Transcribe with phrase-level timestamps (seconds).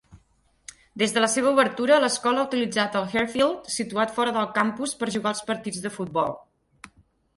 [1.01, 4.97] Des de la seva obertura, l'escola ha utilitzat el Hare Field situat fora del campus
[5.03, 6.35] per jugar els partits de futbol.